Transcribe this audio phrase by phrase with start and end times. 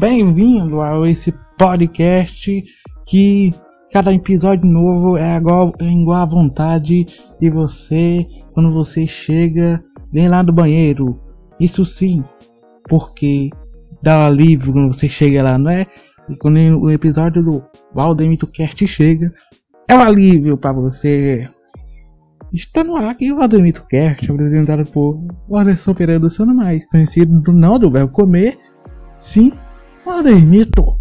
[0.00, 2.64] bem-vindo a esse podcast
[3.06, 3.52] que
[3.92, 7.04] cada episódio novo é igual, é igual à vontade
[7.38, 11.20] de você quando você chega vem lá do banheiro.
[11.60, 12.24] Isso sim,
[12.88, 13.50] porque
[14.02, 15.86] dá alívio quando você chega lá, não é?
[16.30, 17.62] E quando o episódio do
[17.94, 19.30] Valdemito Cast chega,
[19.86, 21.46] é um alívio para você.
[22.54, 27.38] Está no ar aqui o Valdemito Cast, apresentado por Anderson Pereira do Sono Mais, conhecido
[27.42, 28.56] do não do verbo comer,
[29.18, 29.52] sim,
[30.10, 30.96] Valdemito.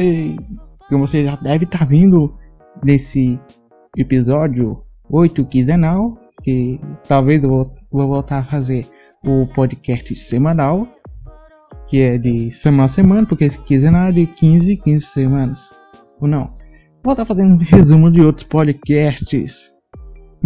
[0.00, 0.36] E,
[0.88, 2.36] como você já deve estar tá vindo
[2.82, 3.38] nesse
[3.96, 8.84] episódio 8 quinzenal, que talvez eu vou, vou voltar a fazer
[9.24, 10.88] o podcast semanal,
[11.86, 15.72] que é de semana a semana, porque esse quinzenal é de 15 15 semanas.
[16.20, 16.52] Ou não?
[17.04, 19.73] Vou estar fazendo um resumo de outros podcasts.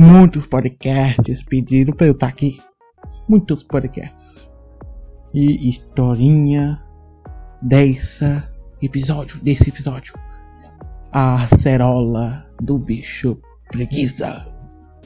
[0.00, 2.60] Muitos podcasts pediram para eu estar aqui.
[3.28, 4.48] Muitos podcasts.
[5.34, 6.80] E historinha
[7.60, 8.48] dessa
[8.80, 10.14] episódio, desse episódio.
[11.10, 13.41] A cerola do bicho
[13.72, 14.46] preguiça.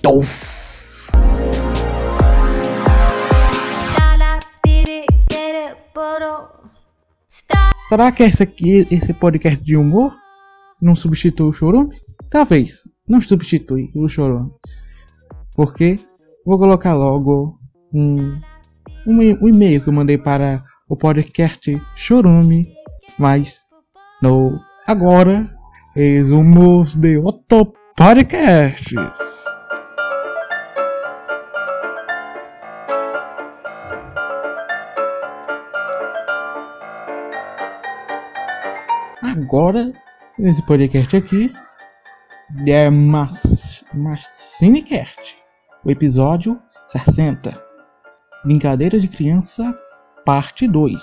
[0.02, 1.08] Tof.
[7.88, 10.14] Será que esse aqui, esse podcast de humor
[10.78, 11.96] não substitui o chorume?
[12.28, 14.50] Talvez, não substitui o chorume.
[15.54, 15.96] Porque
[16.44, 17.58] vou colocar logo
[17.92, 18.40] um,
[19.06, 22.72] um, e-mail que eu mandei para o podcast Chorume,
[23.18, 23.60] mas
[24.22, 25.50] no agora
[25.94, 28.94] resumos de outro podcast.
[39.22, 39.92] Agora,
[40.38, 41.52] nesse podcast aqui,
[42.66, 42.90] é
[43.94, 45.41] Marcinecast,
[45.84, 47.58] o episódio 60.
[48.44, 49.76] Brincadeira de criança,
[50.24, 51.02] parte 2.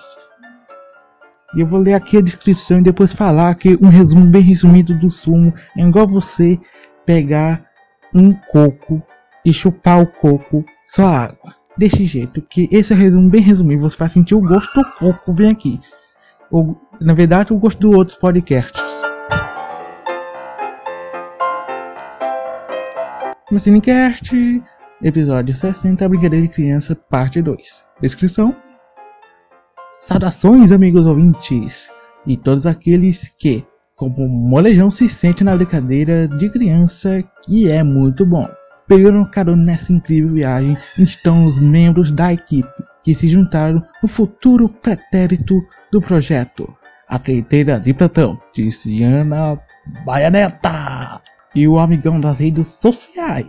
[1.56, 4.94] E eu vou ler aqui a descrição e depois falar que um resumo bem resumido
[4.94, 6.60] do sumo é igual você
[7.06, 7.66] pegar
[8.14, 9.02] um coco
[9.44, 11.56] e chupar o coco só água.
[11.78, 14.86] Desse jeito, que esse é o resumo bem resumido, você vai sentir o gosto do
[15.00, 15.80] coco bem aqui.
[16.52, 18.89] Ou, na verdade, o gosto dos outros podcasts.
[23.52, 24.62] No Cinecast,
[25.02, 27.84] episódio 60, Brincadeira de Criança, parte 2.
[28.00, 28.56] Descrição
[30.00, 31.92] Saudações, amigos ouvintes,
[32.28, 33.66] e todos aqueles que,
[33.96, 38.48] como molejão, se sente na brincadeira de criança, que é muito bom.
[38.88, 42.70] Pegando carona nessa incrível viagem estão os membros da equipe
[43.04, 45.60] que se juntaram no futuro pretérito
[45.92, 46.72] do projeto.
[47.08, 49.60] A treiteira de Platão, Tiziana
[50.06, 51.20] Baianeta,
[51.56, 53.46] e o amigão das redes sociais,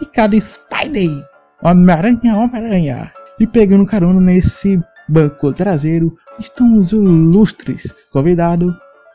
[0.00, 1.24] e cada Spider,
[1.62, 8.72] Homem-Aranha, Homem-Aranha, e pegando carona nesse banco traseiro estão os ilustres convidados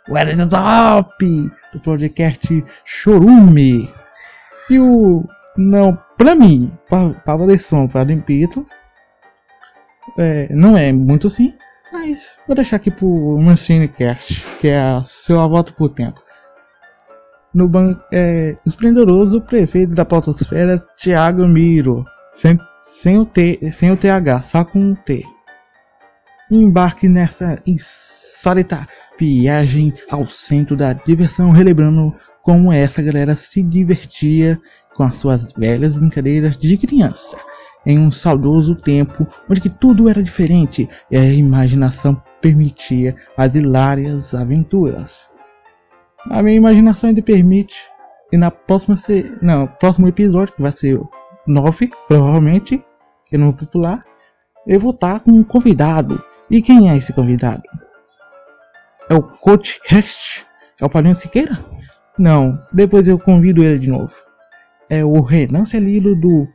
[0.09, 3.93] Wellington Top do podcast Chorume.
[4.69, 6.71] E o não para mim
[7.59, 8.65] som para Limpito
[10.17, 11.53] é, não é muito assim
[11.91, 16.21] mas vou deixar aqui pro Mancinecast que é a seu voto por tempo
[17.53, 23.97] no banco é, esplendoroso prefeito da Potosfera Thiago Miro sem, sem o T sem o
[23.97, 25.23] TH só com o T
[26.51, 28.87] embarque nessa insólita
[29.19, 34.59] viagem ao centro da diversão, relembrando como essa galera se divertia
[34.95, 37.37] com as suas velhas brincadeiras de criança,
[37.85, 44.33] em um saudoso tempo onde que tudo era diferente e a imaginação permitia as hilárias
[44.33, 45.28] aventuras.
[46.25, 47.79] A minha imaginação ainda permite,
[48.31, 50.99] e na próxima ser, não, próximo episódio, que vai ser
[51.47, 52.83] 9, provavelmente,
[53.25, 54.03] que não vou popular,
[54.67, 57.63] eu vou estar com um convidado e quem é esse convidado?
[59.09, 60.45] É o Coach Cast?
[60.79, 61.63] É o Paulinho Siqueira?
[62.17, 64.13] Não, depois eu convido ele de novo.
[64.89, 66.47] É o Renan Celilo do.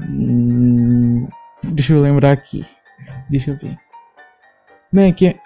[0.00, 1.26] Hum,
[1.62, 2.64] deixa eu lembrar aqui.
[3.30, 3.78] Deixa eu ver.
[4.92, 5.38] Bem, que.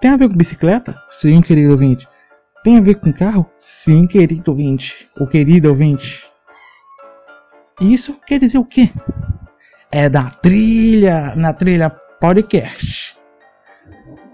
[0.00, 0.94] Tem a ver com bicicleta?
[1.08, 2.06] Sim, querido ouvinte.
[2.62, 3.50] Tem a ver com carro?
[3.58, 5.08] Sim, querido ouvinte.
[5.18, 6.28] Ou querido ouvinte.
[7.80, 8.90] Isso quer dizer o quê?
[9.90, 13.16] É da trilha, na trilha podcast.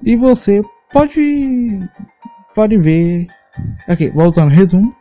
[0.02, 0.62] E você
[0.92, 1.80] pode
[2.54, 3.26] pode ver
[3.88, 4.94] aqui, voltando resumo.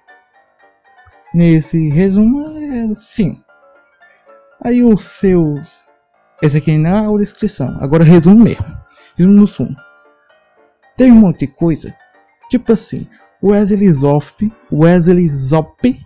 [1.33, 3.41] Nesse resumo é sim.
[4.63, 5.89] Aí os seus
[6.41, 7.77] esse aqui na é descrição.
[7.79, 8.65] Agora resumo mesmo.
[9.15, 9.75] Resumo no sumo.
[10.97, 11.93] Tem um monte de coisa.
[12.49, 13.07] Tipo assim,
[13.43, 15.99] Wesley Zop, Wesley Zop,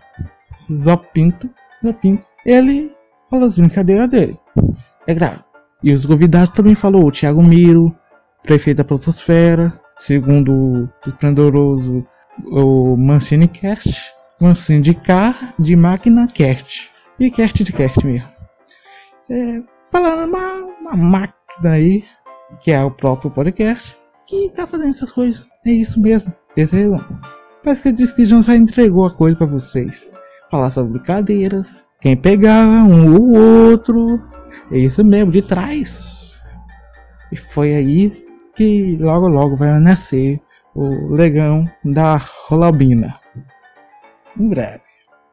[0.72, 1.50] Zopinto,
[1.84, 2.92] Zopinto, ele
[3.30, 4.38] fala as brincadeiras dele.
[5.06, 5.44] É claro.
[5.82, 7.94] E os convidados também falou o Thiago Miro,
[8.42, 12.06] prefeito da Protosfera, segundo o esplendoroso
[12.46, 16.90] o Mancini Cast, Mancini de car, de máquina cast.
[17.18, 18.28] E cast de cast mesmo.
[19.28, 19.60] É,
[19.90, 22.04] falando uma, uma máquina aí,
[22.60, 23.97] que é o próprio podcast,
[24.28, 25.44] que tá fazendo essas coisas.
[25.66, 26.32] É isso mesmo.
[26.56, 27.18] O
[27.64, 30.08] Parece que a descrição já entregou a coisa para vocês.
[30.50, 34.22] Falar sobre brincadeiras, quem pegava um ou outro.
[34.70, 36.40] É isso mesmo, de trás.
[37.32, 40.40] E foi aí que logo logo vai nascer
[40.74, 43.14] o legão da Rolabina.
[44.38, 44.82] Em breve,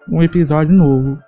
[0.09, 1.19] um episódio novo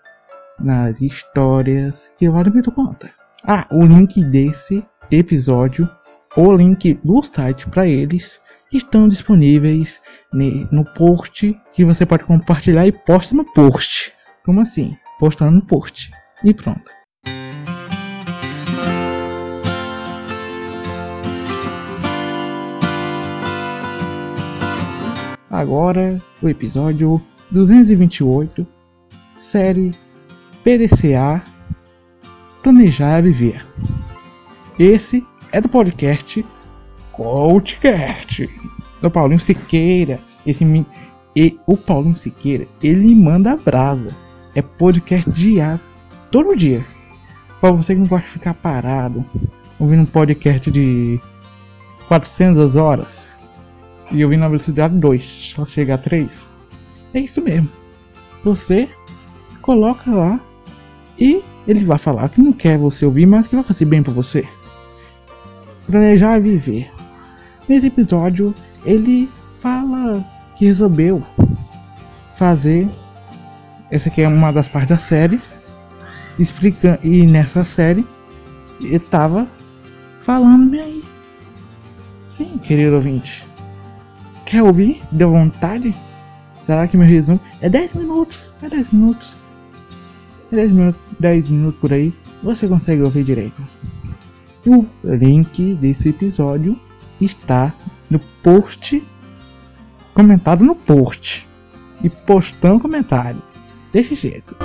[0.60, 3.10] nas histórias que o Valdemiro conta.
[3.44, 5.88] Ah, o link desse episódio,
[6.40, 8.40] o link do site para eles
[8.72, 10.00] estão disponíveis
[10.72, 14.14] no post que você pode compartilhar e posta no post.
[14.46, 14.96] Como assim?
[15.20, 16.12] Postando no post.
[16.44, 16.92] E pronto.
[25.50, 27.20] Agora o episódio
[27.50, 28.68] 228,
[29.40, 29.92] série
[30.64, 31.42] PDCA
[32.62, 33.66] Planejar Viver.
[34.78, 35.26] Esse
[35.58, 36.46] é do podcast
[37.12, 38.48] Coachcast
[39.02, 40.20] do Paulinho Siqueira.
[40.46, 40.64] Esse
[41.36, 44.16] e o Paulinho Siqueira, ele manda brasa.
[44.54, 45.80] É podcast diário,
[46.32, 46.86] todo dia.
[47.60, 49.26] Para você que não gosta de ficar parado,
[49.80, 51.20] ouvindo um podcast de
[52.08, 53.28] 400 horas
[54.12, 56.48] e eu vim na velocidade 2, só chega a 3.
[57.16, 57.70] É isso mesmo.
[58.44, 58.88] Você
[59.64, 60.40] coloca lá
[61.18, 64.14] e ele vai falar que não quer você ouvir, mas que vai fazer bem para
[64.14, 64.48] você.
[65.88, 66.92] Planejar viver.
[67.68, 68.54] Nesse episódio,
[68.86, 69.30] ele
[69.62, 70.24] fala
[70.58, 71.24] que resolveu
[72.36, 72.88] fazer.
[73.90, 75.42] Essa aqui é uma das partes da série.
[76.38, 77.00] Explicando.
[77.04, 78.06] E nessa série,
[78.82, 79.48] ele tava
[80.24, 81.04] falando-me aí.
[82.28, 83.46] Sim, querido ouvinte.
[84.46, 85.02] Quer ouvir?
[85.12, 85.94] Deu vontade?
[86.66, 88.54] Será que meu resumo é 10 minutos?
[88.62, 89.36] É 10 minutos.
[90.52, 92.14] É 10 minutos, 10 minutos por aí.
[92.44, 93.62] Você consegue ouvir direito.
[94.68, 96.78] O link desse episódio
[97.22, 97.74] está
[98.10, 99.02] no post
[100.14, 101.48] comentado no post
[102.04, 103.42] e postando comentário.
[103.94, 104.58] Desse jeito.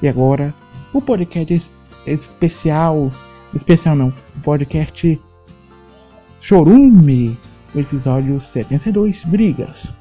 [0.00, 0.54] E agora,
[0.94, 1.70] o podcast
[2.06, 3.12] especial.
[3.54, 5.20] Especial não, o podcast
[6.40, 7.36] Chorume,
[7.74, 9.92] episódio 72, Brigas.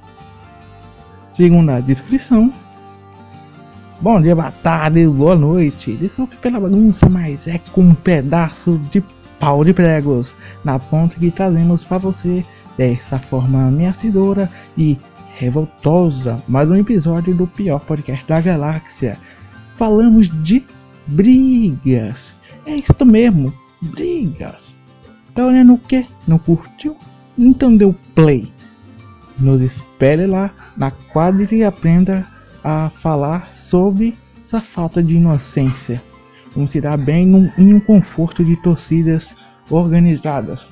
[1.33, 2.53] Segundo a descrição.
[4.01, 5.93] Bom dia, boa tarde, boa noite.
[5.93, 9.01] Desculpe pela bagunça, mas é com um pedaço de
[9.39, 12.45] pau de pregos na ponta que trazemos para você
[12.77, 14.97] dessa forma ameaçadora e
[15.37, 16.43] revoltosa.
[16.45, 19.17] Mais um episódio do pior podcast da galáxia.
[19.77, 20.65] Falamos de
[21.07, 22.35] brigas.
[22.65, 24.75] É isso mesmo, brigas.
[25.33, 26.05] Tá olhando o que?
[26.27, 26.97] Não curtiu?
[27.37, 28.51] Então deu play.
[29.39, 32.27] Nos espere lá na quadra e aprenda
[32.61, 36.01] a falar sobre essa falta de inocência.
[36.53, 39.35] Como se dá bem num, em um conforto de torcidas
[39.69, 40.65] organizadas.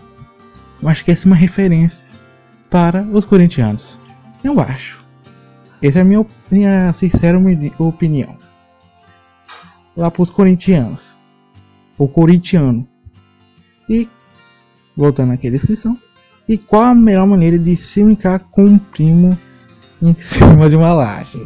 [0.81, 1.99] Eu acho que essa é uma referência
[2.69, 3.97] para os corintianos.
[4.43, 5.03] Eu acho.
[5.81, 7.37] Essa é a minha, minha sincera
[7.79, 8.37] opinião.
[9.97, 11.15] Lá para os corintianos.
[11.97, 12.87] O corintiano.
[13.89, 14.07] E
[14.95, 15.97] voltando aqui à descrição.
[16.47, 19.37] E qual a melhor maneira de se brincar com um primo
[20.01, 21.45] em cima de uma laje?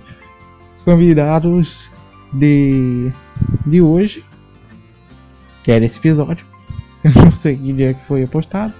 [0.88, 1.90] Convidados
[2.32, 3.12] de,
[3.66, 4.24] de hoje,
[5.62, 6.46] que era esse episódio,
[7.04, 8.74] eu não sei que dia que foi postado.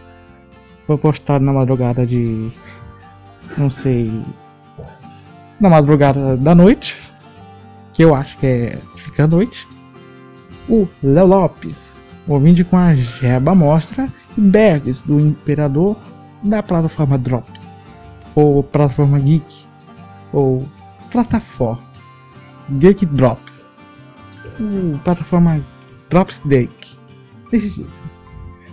[0.86, 2.50] Foi postado na madrugada de.
[3.58, 4.24] Não sei.
[5.60, 6.98] Na madrugada da noite.
[7.92, 8.80] Que eu acho que é.
[8.96, 9.68] Fica à noite.
[10.70, 11.92] O Léo Lopes.
[12.26, 15.98] Ouvinte com a Jeba Mostra Bergs do Imperador
[16.42, 17.70] da plataforma Drops,
[18.34, 19.66] ou plataforma Geek,
[20.32, 20.66] ou
[21.12, 21.87] plataforma
[22.70, 23.66] Geek Drops,
[24.60, 25.64] ou plataforma
[26.10, 26.42] Drops
[27.70, 27.92] jeito.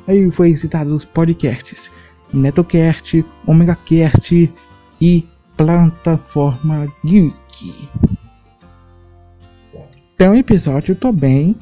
[0.06, 1.90] Aí foi citado os podcasts
[2.34, 4.52] NetoCast, OmegaCast
[5.00, 5.24] e
[5.56, 7.88] plataforma Geek.
[10.16, 11.56] Tem um episódio também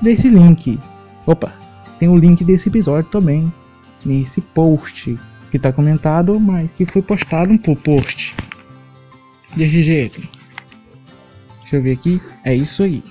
[0.00, 0.78] desse link.
[1.26, 1.52] Opa,
[1.98, 3.52] tem o link desse episódio também
[4.04, 5.18] nesse post
[5.50, 8.34] que está comentado, mas que foi postado no post.
[9.56, 10.35] Desse jeito.
[11.66, 12.22] Deixa eu ver aqui.
[12.44, 13.02] É isso aí.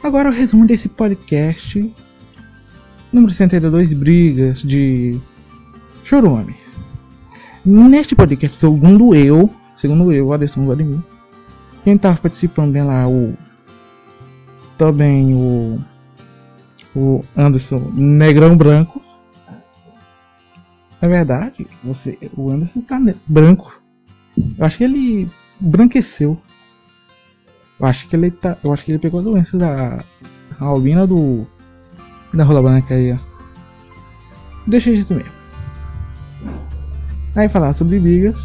[0.00, 1.92] Agora o resumo desse podcast.
[3.12, 5.18] Número 182 Brigas de
[6.04, 6.54] Chorume.
[7.64, 11.00] Neste podcast, segundo eu, segundo eu, Adesson Vladimir.
[11.82, 13.34] Quem tava participando bem lá, o.
[14.78, 15.80] Também o.
[16.94, 19.02] O Anderson Negrão Branco.
[21.00, 23.82] É verdade, você, o Anderson tá branco.
[24.36, 25.28] Eu acho que ele
[25.62, 26.38] branqueceu.
[27.78, 28.56] Eu acho que ele tá.
[28.62, 29.98] Eu acho que ele pegou a doença da
[30.58, 31.46] a albina do.
[32.32, 33.18] Da rola branca aí, ó.
[34.66, 35.30] Deixa jeito mesmo.
[37.34, 38.36] Aí falar sobre brigas.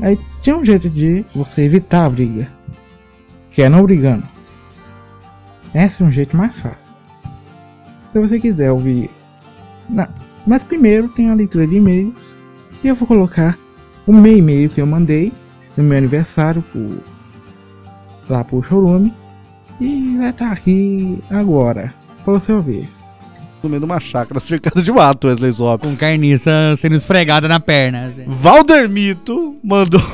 [0.00, 2.48] Aí tinha um jeito de você evitar a briga.
[3.50, 4.24] Que é não brigando.
[5.74, 6.92] Esse é um jeito mais fácil.
[8.12, 9.10] Se você quiser ouvir.
[9.88, 10.06] Não.
[10.46, 12.14] Mas primeiro tem a leitura de e-mails.
[12.82, 13.58] E eu vou colocar
[14.06, 15.32] o meu e-mail que eu mandei
[15.76, 16.98] no meu aniversário por,
[18.28, 19.10] lá pro showroom.
[19.80, 21.92] E vai estar tá aqui agora,
[22.24, 22.88] pra você ouvir.
[23.62, 25.86] No meio de uma chácara cercada de mato, Wesley Zop.
[25.86, 28.06] Com carniça sendo esfregada na perna.
[28.06, 28.24] Assim.
[28.26, 30.00] Valdermito mandou.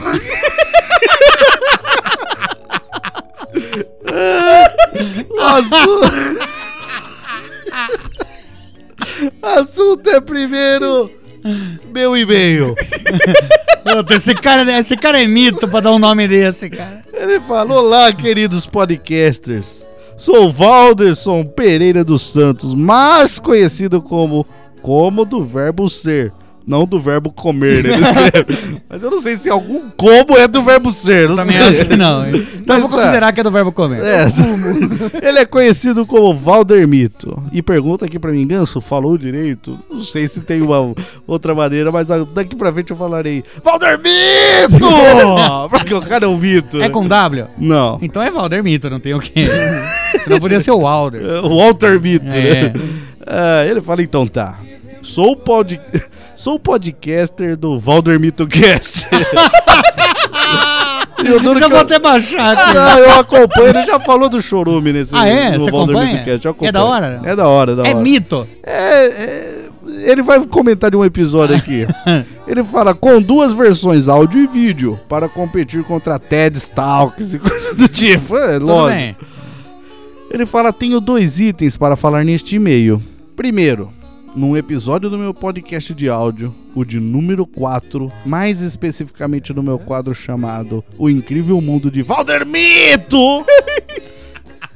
[5.40, 6.10] Assunto...
[9.42, 11.10] Assunto é primeiro
[11.92, 12.74] meu e-mail.
[14.14, 17.02] esse, cara, esse cara é mito pra dar um nome desse, cara.
[17.12, 19.88] Ele falou: Olá, queridos podcasters.
[20.16, 24.46] Sou Valderson Pereira dos Santos, mais conhecido como
[24.82, 26.32] Como do Verbo Ser
[26.66, 27.90] não do verbo comer, né?
[27.90, 28.80] Ele escreve.
[28.88, 31.28] Mas eu não sei se algum como é do verbo ser.
[31.28, 31.68] Não Também sei.
[31.68, 32.28] acho que não.
[32.28, 32.96] Então eu vou tá.
[32.96, 34.00] considerar que é do verbo comer.
[34.02, 34.28] É.
[35.26, 37.42] Ele é conhecido como Valdermito.
[37.52, 39.78] E pergunta aqui pra mim, Ganso, falou direito?
[39.90, 40.94] Não sei se tem uma
[41.26, 44.10] outra maneira, mas daqui pra frente eu falarei Valdermito!
[45.70, 46.80] Porque o cara é um mito.
[46.82, 47.46] É com W?
[47.58, 47.98] Não.
[48.02, 49.44] Então é Valdermito, não tem o quê.
[50.24, 51.22] Senão poderia ser o Walder.
[51.22, 52.64] É, o Walter Mito, é.
[52.64, 52.72] né?
[53.26, 54.58] Ah, ele fala, então tá.
[55.02, 55.80] Sou, pod...
[56.36, 59.06] Sou podcaster do Valdermito Cast.
[61.24, 61.82] eu já vou eu...
[61.82, 62.76] até baixar aqui.
[62.76, 65.52] Eu acompanho, ele já falou do Chorume nesse Ah, é?
[65.52, 66.24] No Você acompanha?
[66.24, 67.20] Cast, é da hora?
[67.24, 67.98] É da hora, é da é hora.
[67.98, 68.46] É mito?
[68.62, 69.68] É, é,
[70.10, 71.86] Ele vai comentar de um episódio aqui.
[72.46, 77.74] ele fala com duas versões, áudio e vídeo, para competir contra TED Stalks e coisa
[77.74, 78.36] do tipo.
[78.36, 78.98] É, lógico.
[78.98, 79.16] Bem.
[80.30, 83.02] Ele fala: tenho dois itens para falar neste e-mail.
[83.34, 83.90] Primeiro,
[84.34, 89.78] num episódio do meu podcast de áudio, o de número 4, mais especificamente no meu
[89.78, 93.44] quadro chamado O Incrível Mundo de Valdermito.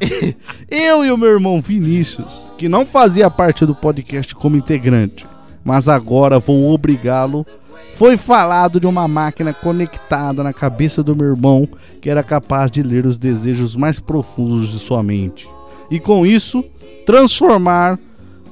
[0.69, 5.27] Eu e o meu irmão Vinícius, que não fazia parte do podcast como integrante,
[5.65, 7.47] mas agora vou obrigá-lo.
[7.95, 11.69] Foi falado de uma máquina conectada na cabeça do meu irmão
[12.01, 15.49] que era capaz de ler os desejos mais profundos de sua mente.
[15.89, 16.65] E com isso,
[17.07, 17.99] transformar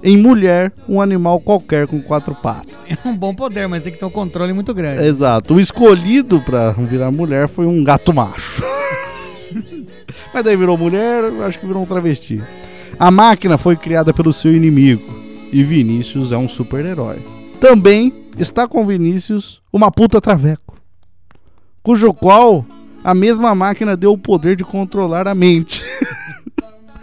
[0.03, 2.73] em mulher um animal qualquer com quatro patas.
[3.05, 5.03] É um bom poder, mas tem que ter um controle muito grande.
[5.03, 5.55] Exato.
[5.55, 8.63] O escolhido para virar mulher foi um gato macho.
[10.33, 12.43] mas daí virou mulher, acho que virou um travesti.
[12.99, 17.25] A máquina foi criada pelo seu inimigo e Vinícius é um super-herói.
[17.59, 20.77] Também está com Vinícius uma puta traveco,
[21.83, 22.65] cujo qual
[23.05, 25.82] a mesma máquina deu o poder de controlar a mente.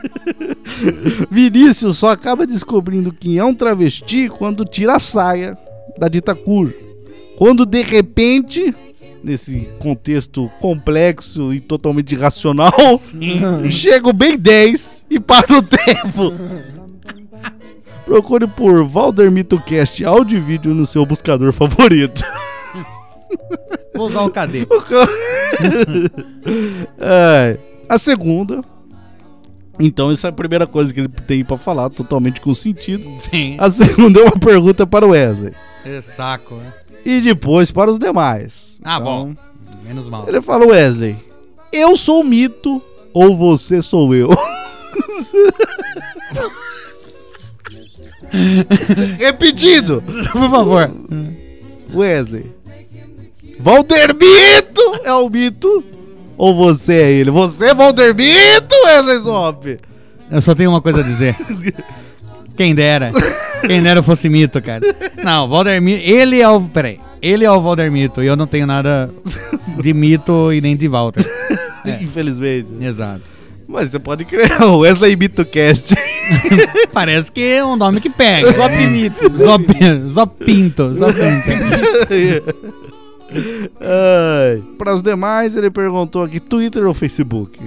[1.29, 5.57] Vinícius só acaba descobrindo que é um travesti quando tira a saia
[5.97, 6.75] da dita cuja.
[7.37, 8.73] Quando de repente,
[9.23, 12.73] nesse contexto complexo e totalmente irracional,
[13.71, 16.33] chega o bem 10 e para o tempo.
[18.05, 22.23] Procure por Valdermito Cast áudio e vídeo no seu buscador favorito.
[23.93, 24.65] Vou usar o KD.
[27.87, 28.63] a segunda
[29.79, 33.05] então, essa é a primeira coisa que ele tem para falar, totalmente com sentido.
[33.19, 33.55] Sim.
[33.57, 35.53] A segunda é uma pergunta para o Wesley.
[35.85, 36.73] É saco, né?
[37.05, 38.77] E depois para os demais.
[38.83, 39.33] Ah, então, bom.
[39.85, 40.27] Menos mal.
[40.27, 41.15] Ele fala, Wesley,
[41.71, 42.81] eu sou mito
[43.13, 44.29] ou você sou eu?
[49.17, 50.03] Repetido.
[50.31, 50.91] Por favor.
[51.93, 52.51] Wesley.
[53.59, 55.83] Valdermito é o mito
[56.39, 57.29] ou você é ele?
[57.31, 59.77] Você é Valdermito, Wesley Zop?
[60.31, 61.35] Eu só tenho uma coisa a dizer.
[62.55, 63.11] Quem dera.
[63.67, 64.79] Quem dera fosse mito, cara.
[65.21, 66.01] Não, Valdermito.
[66.01, 66.61] Ele é o.
[66.61, 66.97] Peraí.
[67.21, 69.09] Ele é o Valdermito e eu não tenho nada
[69.81, 71.25] de mito e nem de Walter.
[71.85, 72.01] É.
[72.01, 72.69] Infelizmente.
[72.79, 73.21] Exato.
[73.67, 75.93] Mas você pode criar o Wesley Mitocast.
[76.93, 78.49] Parece que é um nome que pega.
[78.53, 79.33] Zop Mito.
[79.33, 79.65] Zop,
[80.07, 80.93] Zopinto.
[80.93, 82.75] Zopinto.
[84.77, 87.59] Para os demais, ele perguntou aqui: Twitter ou Facebook?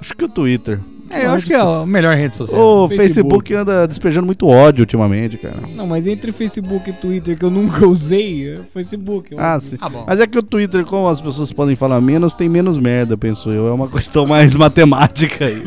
[0.00, 0.80] Acho que o Twitter.
[1.08, 2.60] É, eu acho que é a melhor rede social.
[2.60, 3.04] O Facebook.
[3.04, 5.62] Facebook anda despejando muito ódio ultimamente, cara.
[5.74, 9.34] Não, mas entre Facebook e Twitter, que eu nunca usei, é Facebook.
[9.38, 9.76] Ah, sim.
[9.80, 13.16] Ah, mas é que o Twitter, como as pessoas podem falar menos, tem menos merda,
[13.16, 13.68] penso eu.
[13.68, 15.62] É uma questão mais matemática aí.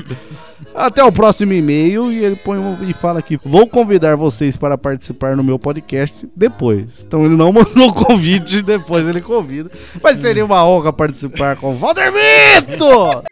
[0.73, 4.77] Até o próximo e-mail e ele põe um, e fala aqui: Vou convidar vocês para
[4.77, 7.03] participar no meu podcast depois.
[7.05, 9.71] Então ele não mandou convite, depois ele convida.
[10.01, 13.23] Mas seria uma honra participar com o Valdermito!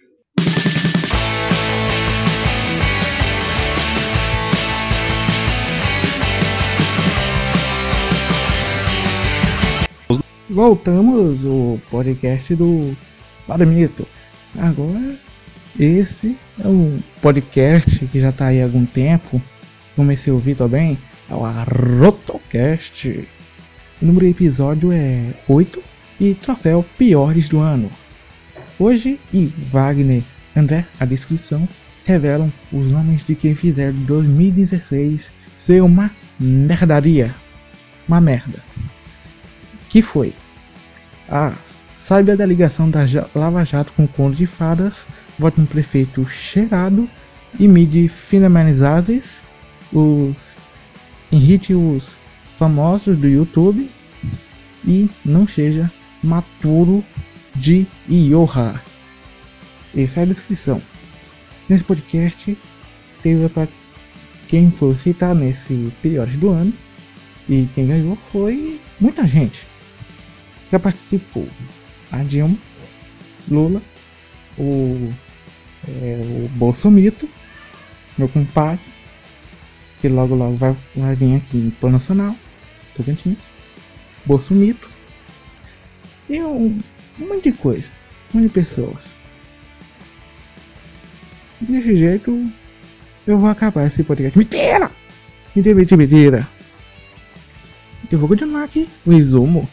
[10.50, 12.96] Voltamos o podcast do
[13.48, 14.08] Valdermito.
[14.58, 15.26] Agora
[15.79, 19.41] esse é um podcast que já está aí há algum tempo.
[19.96, 20.98] Comecei a ouvir também.
[21.29, 23.27] É o Arrotocast.
[24.01, 25.84] O número de episódio é 8
[26.19, 27.91] e troféu piores do ano.
[28.79, 30.24] Hoje, e Wagner
[30.55, 31.67] André, a descrição,
[32.05, 37.36] revelam os nomes de quem fizeram 2016 ser uma merdaria.
[38.07, 38.63] Uma merda.
[39.89, 40.34] Que foi?
[41.29, 41.53] A
[42.00, 43.05] saiba da ligação da
[43.36, 45.05] Lava Jato com o Conto de Fadas
[45.38, 47.10] vote no prefeito cheirado
[47.60, 49.44] e mide finalizazes
[49.91, 50.36] os
[51.32, 52.08] irrite os
[52.58, 53.89] famosos do YouTube
[54.86, 55.91] e não seja
[56.24, 57.03] maturo
[57.56, 58.82] de Ioha.
[59.96, 60.82] Essa é a descrição.
[61.67, 62.58] Nesse podcast
[63.22, 63.67] teve para
[64.48, 66.74] quem foi citado nesse período do ano
[67.50, 69.65] e quem ganhou foi muita gente.
[70.72, 71.48] Já participou
[72.12, 72.58] a Dilma,
[73.50, 73.82] Lula,
[74.58, 75.12] o
[75.88, 77.27] é, o Bolsomito,
[78.17, 78.79] meu compadre,
[80.01, 82.36] que logo logo vai, vai vir aqui em Plano Nacional,
[82.96, 83.38] Tocantins,
[84.25, 84.89] Bolsomito,
[86.29, 86.79] e um,
[87.20, 87.89] um monte de coisa,
[88.34, 89.10] um monte de pessoas.
[91.60, 92.51] Desse jeito,
[93.25, 94.38] eu vou acabar esse podcast.
[94.38, 94.91] Mentira!
[95.56, 96.48] Mentira, mentira, mentira!
[98.12, 99.67] Eu vou continuar aqui o resumo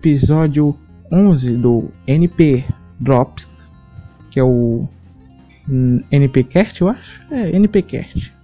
[0.00, 0.74] episódio
[1.12, 2.64] 11 do NP
[2.98, 3.46] Drops,
[4.30, 4.88] que é o
[6.10, 7.20] NPcast, eu acho.
[7.30, 8.34] É, NPcast.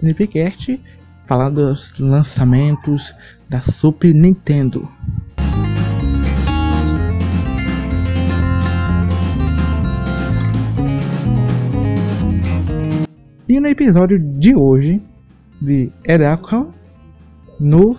[0.00, 0.80] NPcast
[1.26, 3.12] falar dos lançamentos
[3.48, 4.88] da Super Nintendo.
[13.48, 15.02] E no episódio de hoje
[15.60, 16.66] de Eracle,
[17.58, 17.98] no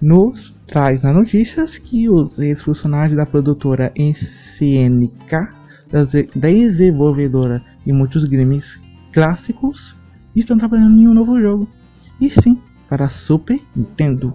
[0.00, 5.48] nos traz nas notícias que os ex-funcionários da produtora NCNK,
[5.90, 8.80] da desenvolvedora de muitos games
[9.12, 9.96] clássicos,
[10.36, 11.68] estão trabalhando em um novo jogo.
[12.20, 14.34] E sim, para Super Nintendo.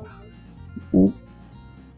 [0.91, 1.11] O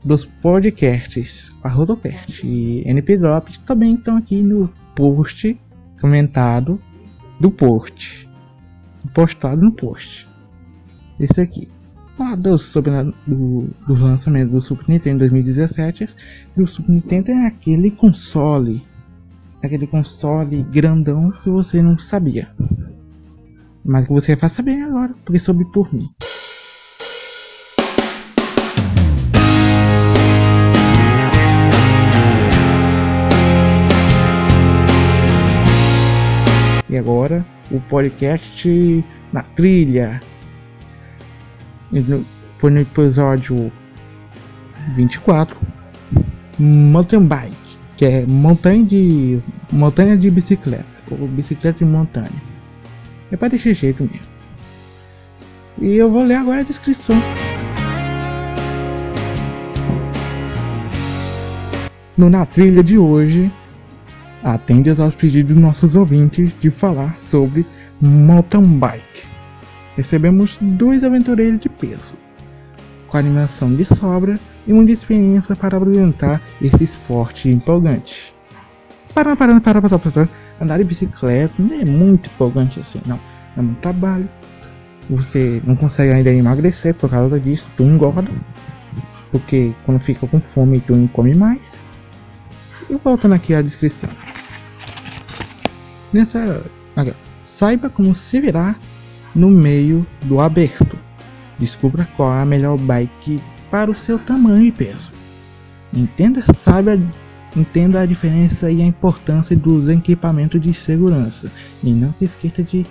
[0.04, 5.60] dos podcasts, a Rodocast e NP Drops também estão aqui no post
[6.00, 6.80] comentado
[7.40, 8.30] do post.
[9.16, 10.28] Postado no post.
[11.20, 11.68] Esse aqui
[12.18, 16.10] falados sobre a, do, do lançamento do Super Nintendo em 2017.
[16.58, 18.82] E o Super Nintendo é aquele console,
[19.64, 22.50] aquele console grandão que você não sabia,
[23.84, 26.10] mas que você vai saber agora, porque soube por mim.
[36.88, 40.22] E agora o podcast na trilha
[42.58, 43.72] foi no episódio
[44.96, 45.58] 24.
[46.58, 49.40] Mountain Bike, que é montanha de
[49.72, 52.32] montanha de bicicleta, ou bicicleta de montanha.
[53.32, 54.36] É para deixar jeito mesmo.
[55.80, 57.16] E eu vou ler agora a descrição.
[62.18, 63.52] No Na Trilha de hoje,
[64.42, 67.66] atende aos pedidos dos nossos ouvintes de falar sobre
[68.00, 69.35] mountain bike
[69.96, 72.14] recebemos dois aventureiros de peso,
[73.08, 78.34] com animação de sobra e muita experiência para apresentar esse esporte empolgante.
[79.14, 80.30] Para, para, para, para, para,
[80.60, 83.20] andar de bicicleta não é muito empolgante assim, não.
[83.58, 84.30] É muito trabalho.
[85.10, 88.30] Você não consegue ainda emagrecer por causa disso, tu engorda.
[89.32, 91.80] Porque quando fica com fome tu não come mais.
[92.90, 94.10] E voltando aqui à descrição.
[96.12, 96.64] Nessa.
[96.96, 98.78] Aqui, saiba como se virar
[99.36, 100.98] no meio do aberto.
[101.60, 105.12] Descubra qual é a melhor bike para o seu tamanho e peso.
[105.94, 106.98] Entenda, saiba
[107.56, 111.52] entenda a diferença e a importância dos equipamentos de segurança.
[111.84, 112.86] E não se esqueça de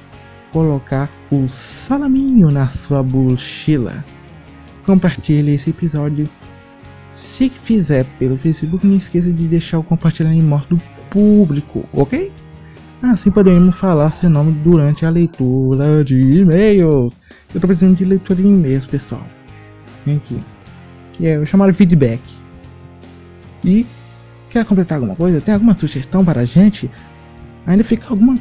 [0.53, 4.05] colocar o salaminho na sua mochila.
[4.87, 6.29] Compartilhe esse episódio.
[7.13, 10.81] Se fizer pelo Facebook, não esqueça de deixar o compartilhamento em modo
[11.11, 12.31] público, ok?
[13.13, 17.13] Assim poderemos falar seu nome durante a leitura de e-mails.
[17.55, 19.23] Eu tô precisando de leitura de e-mails, pessoal.
[20.07, 20.43] Vem aqui.
[21.13, 22.21] Que é o chamado feedback.
[23.63, 23.87] E
[24.49, 25.41] quer completar alguma coisa?
[25.41, 26.91] Tem alguma sugestão para a gente?
[27.67, 28.39] Ainda fica alguma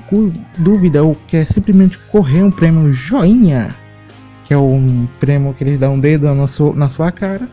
[0.58, 3.76] dúvida ou quer simplesmente correr um prêmio joinha?
[4.46, 7.50] Que é um prêmio que eles dão um dedo na sua, na sua cara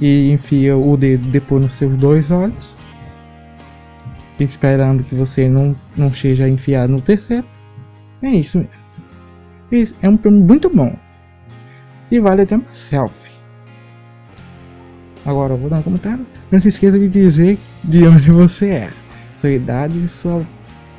[0.00, 2.74] e enfia o dedo depois nos seus dois olhos,
[4.40, 7.46] esperando que você não, não seja enfiado no terceiro.
[8.22, 8.84] É isso mesmo.
[9.70, 10.96] Isso é um prêmio muito bom
[12.10, 13.32] e vale até uma selfie.
[15.24, 16.26] Agora eu vou dar um comentário.
[16.50, 18.90] Não se esqueça de dizer de onde você é,
[19.36, 20.46] sua idade, sua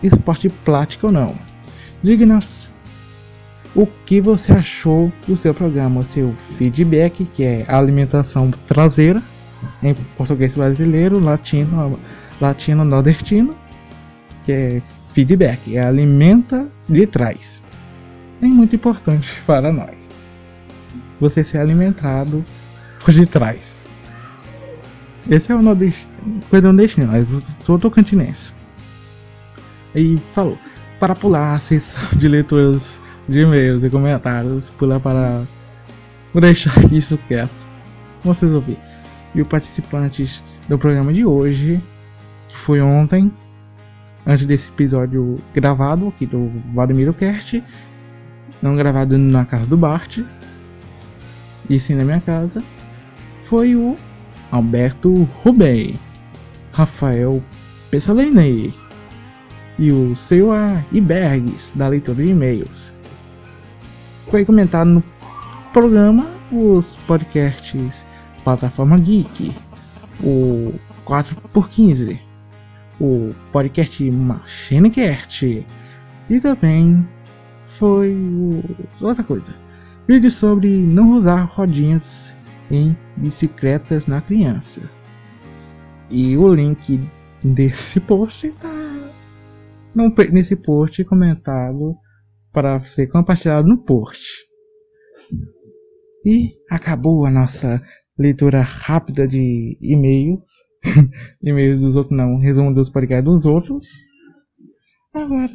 [0.02, 1.36] esporte plástico ou não.
[2.02, 2.70] Diga-nos
[3.76, 9.22] o que você achou do seu programa, seu feedback, que é alimentação traseira,
[9.84, 12.00] em português brasileiro, latino,
[12.40, 13.56] latino nordestino,
[14.46, 14.82] que é
[15.14, 17.64] feedback, é alimenta de trás.
[18.42, 20.10] É muito importante para nós.
[21.20, 22.44] Você ser alimentado
[23.04, 23.76] por de trás.
[25.30, 26.14] Esse é o nordestino,
[26.50, 28.54] coisa nordestina, mas sou tocantinense.
[29.96, 30.58] E falou,
[31.00, 35.44] para pular a sessão de leituras de e-mails e comentários, pular para
[36.34, 37.54] vou deixar isso quieto.
[38.24, 38.78] Vocês ouvir.
[39.34, 41.82] E os participantes do programa de hoje,
[42.66, 43.32] foi ontem,
[44.26, 47.64] antes desse episódio gravado aqui do Vladimir Cast,
[48.60, 50.22] não gravado na casa do Bart,
[51.70, 52.64] e sim na minha casa,
[53.48, 53.96] foi o
[54.52, 55.94] Alberto Rubem,
[56.74, 57.40] Rafael
[57.92, 58.74] Pessalene
[59.78, 60.50] e o seu
[60.92, 62.92] Ibergues, da leitura de e-mails.
[64.32, 65.04] Foi comentado no
[65.72, 68.04] programa os podcasts
[68.44, 69.54] Plataforma Geek,
[70.24, 70.74] o
[71.06, 72.25] 4x15,
[73.00, 75.66] o podcast MachineCast
[76.30, 77.08] e também
[77.66, 78.64] foi o...
[79.02, 79.54] outra coisa,
[80.08, 82.36] vídeo sobre não usar rodinhas
[82.72, 84.82] em bicicletas na criança.
[86.10, 87.00] E o link
[87.44, 88.70] desse post tá
[90.32, 91.96] nesse post comentado
[92.52, 94.46] para ser compartilhado no post.
[96.26, 97.82] E acabou a nossa
[98.18, 100.50] leitura rápida de e-mails.
[101.42, 103.88] e-mails dos outros não, resumo dos podcasts dos outros.
[105.14, 105.52] Agora,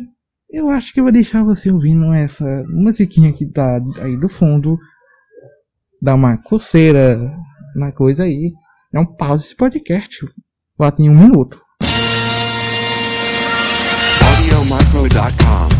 [0.50, 4.78] eu acho que eu vou deixar você ouvindo essa musiquinha que tá aí do fundo
[6.00, 7.18] dá uma coceira
[7.74, 8.52] na coisa aí.
[8.92, 10.24] É um pause esse podcast.
[10.78, 11.60] Lá tem um minuto.
[14.38, 15.79] AudioMicro.com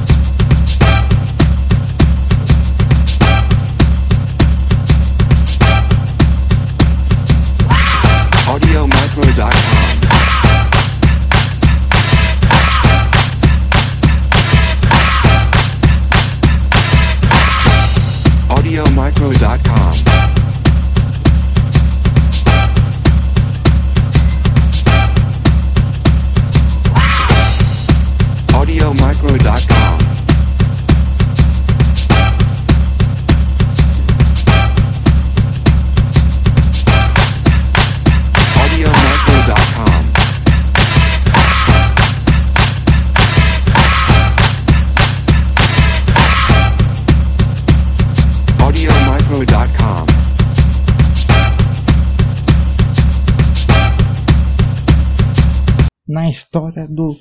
[56.87, 57.17] do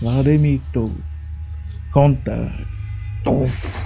[0.00, 0.92] Vladimito
[1.92, 2.52] conta
[3.22, 3.82] Tofo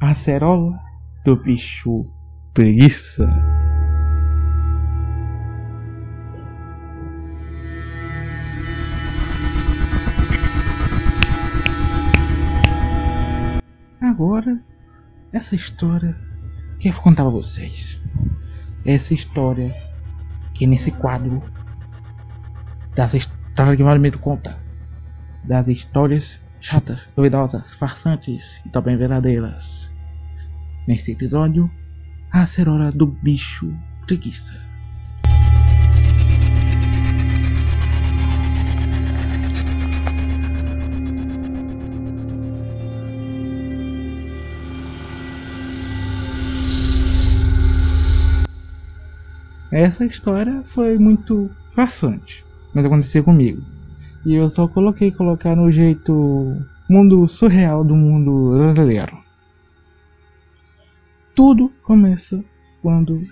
[0.00, 0.78] Acerola
[1.24, 2.06] do bicho
[2.54, 3.28] preguiça
[14.00, 14.60] Agora,
[15.32, 16.16] essa história
[16.80, 18.00] que eu vou contar pra vocês.
[18.84, 19.72] Essa história
[20.58, 21.40] que nesse quadro
[22.96, 24.58] das histórias que Vale Medo conta.
[25.44, 29.88] Das histórias chatas, duvidosas, farsantes e também verdadeiras.
[30.88, 31.70] Nesse episódio,
[32.32, 33.72] a cerora do bicho
[34.04, 34.67] preguiça.
[49.78, 53.62] Essa história foi muito façante, mas aconteceu comigo.
[54.26, 56.60] E eu só coloquei colocar no jeito
[56.90, 59.16] mundo surreal do mundo brasileiro.
[61.32, 62.42] Tudo começa
[62.82, 63.24] quando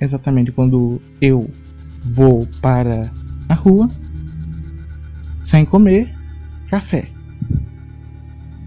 [0.00, 1.48] exatamente quando eu
[2.04, 3.08] vou para
[3.48, 3.88] a rua
[5.44, 6.12] sem comer
[6.68, 7.08] café.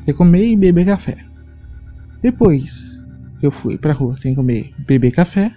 [0.05, 1.17] Sem comer e beber café.
[2.21, 2.97] Depois
[3.41, 5.53] que eu fui para a rua sem comer e beber café,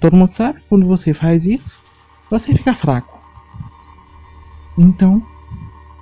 [0.00, 1.78] todo mundo sabe quando você faz isso,
[2.30, 3.18] você fica fraco.
[4.76, 5.22] Então,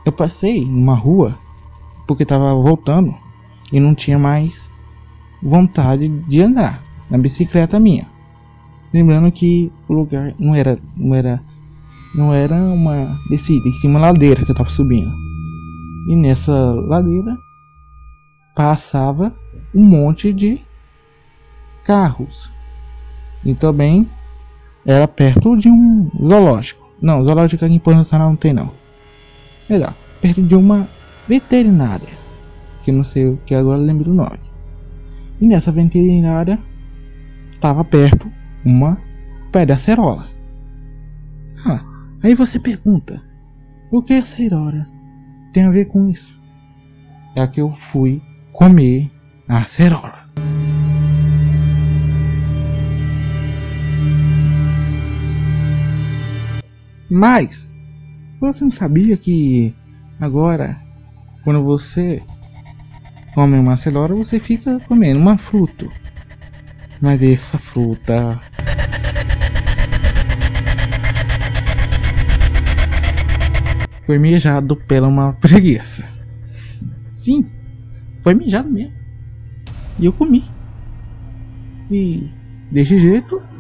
[0.05, 1.39] eu passei numa rua
[2.07, 3.15] porque estava voltando
[3.73, 4.69] e não tinha mais
[5.43, 8.07] vontade de andar na bicicleta minha.
[8.93, 11.43] Lembrando que o lugar não era não era
[12.15, 15.11] não era uma descida, em cima ladeira que eu estava subindo.
[16.07, 17.39] E nessa ladeira
[18.55, 19.35] passava
[19.75, 20.61] um monte de
[21.85, 22.51] carros.
[23.45, 24.09] E também
[24.85, 26.89] era perto de um zoológico.
[27.01, 28.71] Não, zoológico aqui em Nacional não tem não.
[29.69, 30.87] Melhor, perto de uma
[31.29, 32.09] veterinária.
[32.85, 34.41] Que não sei o que agora lembro o nome.
[35.41, 36.59] E nessa veterinária
[37.53, 38.31] estava perto
[38.65, 38.99] uma
[39.51, 40.27] pé de acerola.
[41.67, 41.85] Ah,
[42.23, 43.21] aí você pergunta,
[43.91, 44.87] o que a acerola
[45.53, 46.41] tem a ver com isso?
[47.35, 48.21] É que eu fui
[48.53, 49.11] comer
[49.49, 50.29] a acerola.
[57.15, 57.69] Mas
[58.41, 59.75] você não sabia que
[60.19, 60.81] agora
[61.45, 62.23] quando você
[63.35, 65.87] come uma acerola você fica comendo uma fruta.
[67.03, 68.41] Mas essa fruta
[74.07, 76.09] foi mijado pela uma preguiça.
[77.13, 77.45] Sim,
[78.23, 78.95] foi mijado mesmo.
[79.99, 80.51] E eu comi.
[81.91, 82.27] E
[82.71, 83.52] desse jeito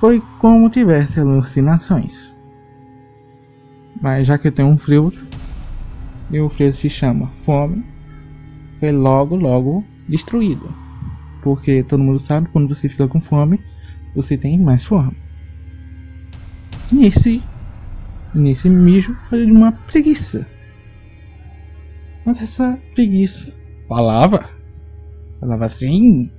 [0.00, 2.34] foi como tivesse alucinações.
[4.00, 5.12] Mas já que eu tenho um frio,
[6.30, 7.84] e o frio se chama fome,
[8.78, 10.72] foi logo, logo destruído.
[11.42, 13.60] Porque todo mundo sabe quando você fica com fome,
[14.14, 15.16] você tem mais fome.
[16.90, 17.42] Nesse,
[18.34, 20.46] nesse mijo foi de uma preguiça.
[22.24, 23.52] Mas essa preguiça
[23.88, 24.48] falava,
[25.40, 26.30] falava assim.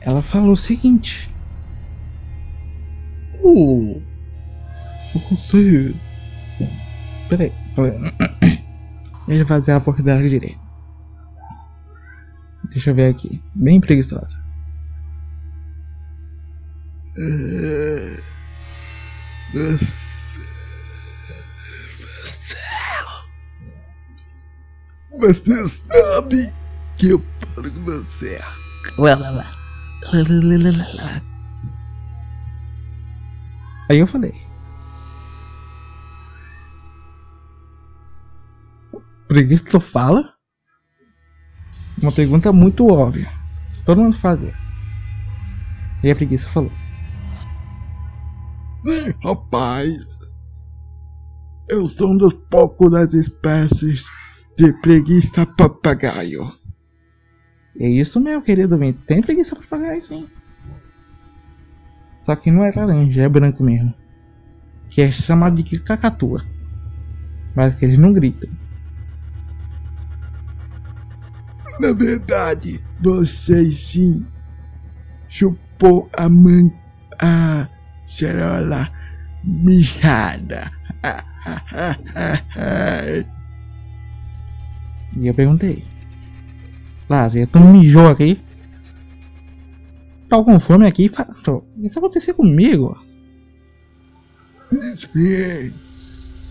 [0.00, 1.30] Ela falou o seguinte:
[3.42, 4.00] O.
[5.14, 5.94] O conselho.
[7.28, 7.52] Peraí,
[9.28, 10.58] ele fazer a porta da direita.
[12.70, 13.40] Deixa eu ver aqui.
[13.54, 14.38] Bem preguiçosa.
[25.18, 26.52] Você sabe
[26.96, 27.20] que eu
[27.54, 28.40] falo com você.
[33.90, 34.32] Aí eu falei.
[39.26, 40.32] Preguiça tu fala?
[42.00, 43.28] Uma pergunta muito óbvia.
[43.84, 44.54] Todo mundo fazia.
[46.04, 46.70] E a preguiça falou.
[49.24, 49.92] Rapaz,
[51.68, 54.04] eu sou um dos poucos das espécies
[54.56, 56.48] de preguiça papagaio.
[57.76, 58.78] É isso, meu querido.
[59.04, 60.28] Tem preguiça papagaio sim.
[62.30, 63.92] Só que não é laranja, é branco mesmo.
[64.88, 66.44] Que é chamado de cacatua.
[67.56, 68.48] Mas que eles não gritam.
[71.80, 74.24] Na verdade, você sim
[75.28, 76.70] chupou a man...
[77.20, 77.66] a
[78.08, 78.88] cerola
[79.42, 80.70] mijada.
[85.16, 85.84] E eu perguntei.
[87.08, 88.40] Lázaro, tu mijou aqui?
[90.30, 91.10] Tá com fome aqui?
[91.42, 92.96] Tô- Isso aconteceu comigo.
[94.96, 95.72] Sim,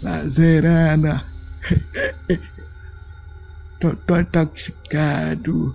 [0.03, 1.25] Lazerana.
[3.79, 5.73] tô, tô intoxicado.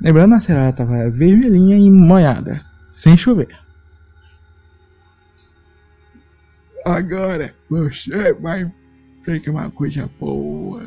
[0.00, 2.64] Lembrando, a cerola tava vermelhinha e molhada.
[2.94, 3.54] Sem chover.
[6.86, 8.72] Agora você vai
[9.22, 10.82] pegar uma coisa boa.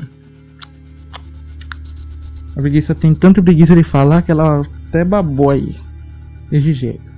[2.56, 5.76] A preguiça tem tanta preguiça de falar que ela até babou aí.
[6.52, 7.12] Desse jeito.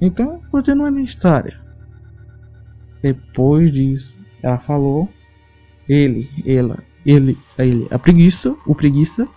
[0.00, 1.58] Então, continuando a história.
[3.02, 5.08] Depois disso, ela falou.
[5.88, 9.28] Ele, ela, ele, ele, a preguiça, o preguiça,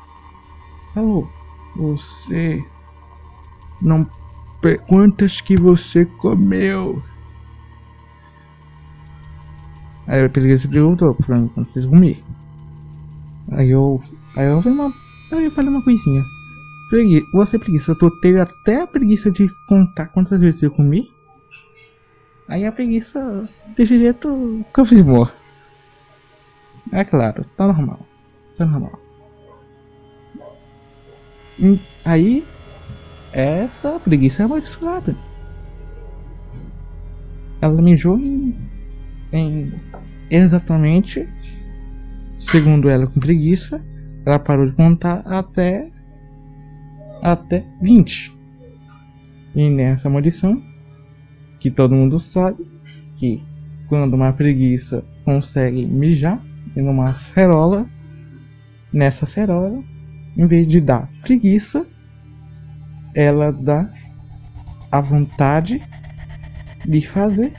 [0.93, 1.27] falou:
[1.75, 2.63] Você
[3.81, 4.07] não.
[4.87, 7.01] Quantas que você comeu?
[10.05, 12.23] Aí a preguiça perguntou pra mim quantas eu comi.
[13.51, 14.01] Aí eu.
[14.35, 14.93] Aí eu falei uma.
[15.39, 16.25] Eu falei uma coisinha.
[16.89, 21.11] Pregui você preguiça, tu teve até a preguiça de contar quantas vezes eu comi?
[22.47, 25.29] Aí a preguiça desse jeito confirmou.
[26.91, 28.05] É claro, tá normal.
[28.57, 28.99] Tá normal.
[31.59, 32.43] Hum, aí,
[33.31, 35.15] essa preguiça é amaldiçoada.
[37.61, 38.55] Ela mijou em,
[39.31, 39.73] em
[40.29, 41.27] exatamente,
[42.37, 43.83] segundo ela com preguiça,
[44.25, 45.89] ela parou de contar até
[47.21, 48.35] até 20.
[49.55, 50.61] E nessa maldição,
[51.59, 52.65] que todo mundo sabe
[53.15, 53.41] que
[53.87, 56.39] quando uma preguiça consegue mijar
[56.75, 57.85] em uma cerola,
[58.91, 59.81] nessa cerola,
[60.35, 61.85] em vez de dar preguiça,
[63.15, 63.87] ela dá
[64.91, 65.81] a vontade
[66.85, 67.53] de fazer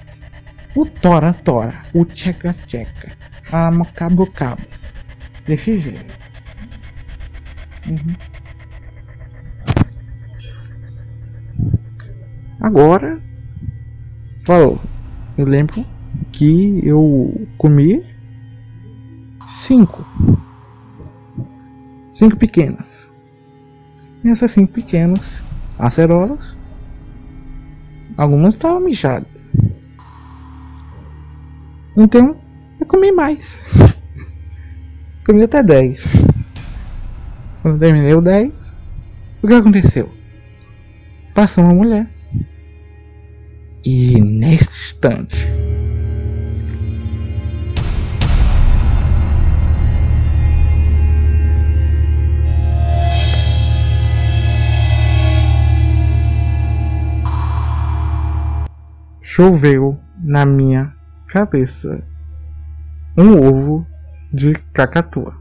[0.74, 3.12] o tora-tora, o tcheca-tcheca,
[3.50, 4.62] a macabo-cabo.
[5.46, 6.23] Desse jeito.
[7.86, 8.14] Uhum.
[12.60, 13.20] Agora,
[14.44, 14.80] falou.
[15.36, 15.84] Eu lembro
[16.32, 18.04] que eu comi
[19.48, 20.04] cinco.
[22.12, 23.10] Cinco pequenas.
[24.24, 25.20] E essas cinco pequenas
[25.78, 26.56] acerolas,
[28.16, 29.28] algumas estavam mijadas.
[31.96, 32.36] Então,
[32.80, 33.60] eu comi mais.
[35.26, 36.04] comi até dez.
[37.64, 38.52] Quando terminei o dez,
[39.42, 40.14] o que aconteceu?
[41.34, 42.06] Passou uma mulher
[43.82, 45.48] e nesse instante,
[59.22, 60.94] choveu na minha
[61.28, 62.04] cabeça
[63.16, 63.86] um ovo
[64.30, 65.34] de cacatua.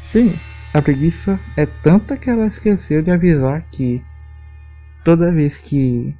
[0.00, 0.34] Sim,
[0.76, 4.04] a preguiça é tanta que ela esqueceu de avisar que
[5.02, 6.14] toda vez que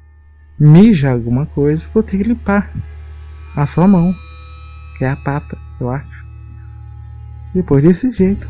[0.59, 2.73] mija alguma coisa, vou ter que limpar
[3.55, 4.15] a sua mão,
[4.97, 6.25] que é a pata, eu acho.
[7.53, 8.49] Depois desse jeito,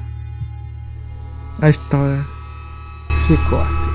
[1.61, 2.23] a história
[3.27, 3.91] ficou assim.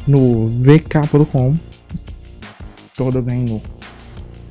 [0.06, 1.56] No vk.com.
[2.96, 3.62] Tô também no.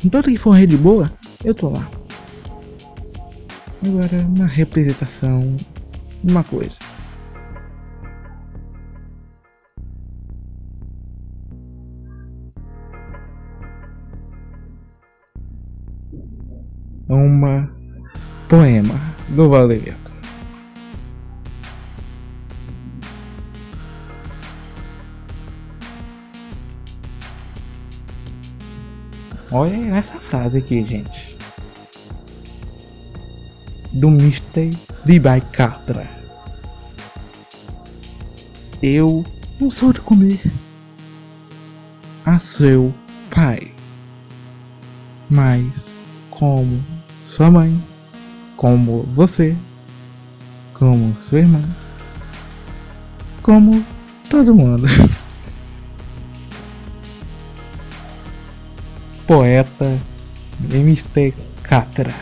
[0.09, 1.11] Toda que for rede boa,
[1.43, 1.89] eu tô lá.
[3.83, 5.55] Agora, uma representação.
[6.23, 6.77] Uma coisa.
[17.07, 17.69] Uma
[18.49, 20.04] poema do Valerio.
[29.57, 31.37] Olha essa frase aqui, gente.
[33.93, 34.77] Do Mr.
[35.05, 36.09] de Baikatra.
[38.83, 39.23] Eu
[39.57, 40.41] não sou de comer
[42.25, 42.93] a seu
[43.33, 43.71] pai,
[45.29, 45.99] mas
[46.29, 46.83] como
[47.25, 47.81] sua mãe
[48.57, 49.55] como você,
[50.73, 51.63] como sua irmã,
[53.41, 53.85] como
[54.29, 54.85] todo mundo.
[59.27, 59.99] Poeta
[60.71, 62.13] MST Catra.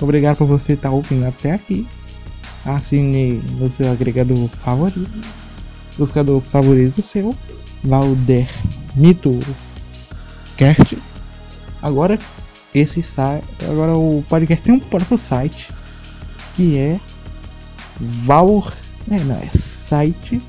[0.00, 1.86] Obrigado por você estar ouvindo até aqui.
[2.64, 5.10] Assine no seu agregador favorito.
[5.96, 7.34] Buscador favorito seu.
[7.82, 8.48] Valder
[8.94, 9.40] Mito
[10.56, 10.98] Cast.
[11.82, 12.18] Agora
[12.74, 13.44] esse site.
[13.68, 15.72] Agora o podcast tem um próprio site.
[16.54, 17.00] Que é
[17.98, 18.70] Val.
[19.10, 20.40] É, não, é site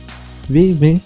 [0.50, 1.02] vvmito.tk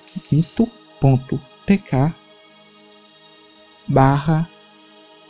[3.87, 4.47] barra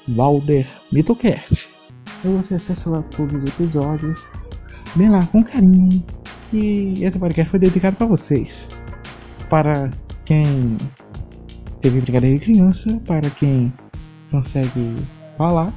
[0.07, 1.67] Valder Mitocast.
[2.23, 4.23] E você acessa lá todos os episódios,
[4.95, 6.03] bem lá com carinho.
[6.53, 8.67] E esse podcast foi dedicado para vocês.
[9.49, 9.89] Para
[10.25, 10.77] quem
[11.81, 13.73] teve brincadeira de criança, para quem
[14.31, 14.95] consegue
[15.37, 15.73] falar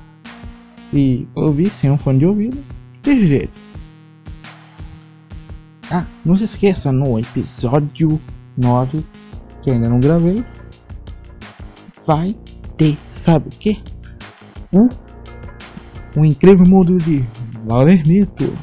[0.93, 2.64] e ouvir sem um fone de ouvido,
[3.03, 3.68] desse jeito.
[5.91, 8.20] Ah, não se esqueça, no episódio
[8.57, 9.05] 9,
[9.62, 10.45] que ainda não gravei,
[12.07, 12.37] vai
[12.79, 13.79] ter, sabe o que?
[14.72, 14.89] O,
[16.16, 17.24] o incrível mundo de
[17.66, 18.55] Laudermito.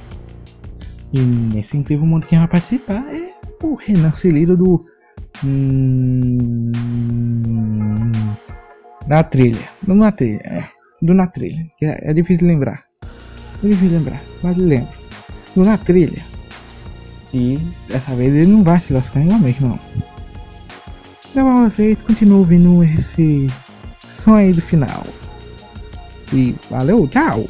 [1.14, 3.30] E nesse incrível mundo quem vai participar é
[3.62, 4.86] o Renan Celiro do.
[5.44, 6.72] Hum,
[9.08, 9.70] na trilha.
[9.86, 10.68] Na trilha, é.
[11.02, 11.64] Do na trilha.
[11.84, 12.86] É, é difícil lembrar.
[13.64, 14.90] É difícil lembrar, mas lembro.
[15.56, 16.24] Do na trilha.
[17.34, 17.60] E
[17.90, 19.78] dessa vez ele não vai se lascar igualmente, não.
[21.32, 23.48] Então vocês, continuem ouvindo esse
[24.34, 25.06] aí do final.
[26.34, 27.48] E valeu, tchau!